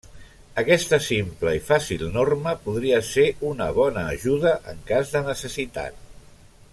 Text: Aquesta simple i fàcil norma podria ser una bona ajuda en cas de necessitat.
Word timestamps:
Aquesta 0.61 0.97
simple 1.07 1.51
i 1.57 1.61
fàcil 1.67 2.05
norma 2.15 2.55
podria 2.65 3.01
ser 3.11 3.27
una 3.53 3.69
bona 3.77 4.07
ajuda 4.17 4.57
en 4.73 4.83
cas 4.93 5.13
de 5.17 5.23
necessitat. 5.33 6.05